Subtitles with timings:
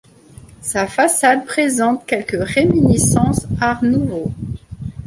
[0.61, 4.31] Sa façade présente quelques réminiscences Art nouveau.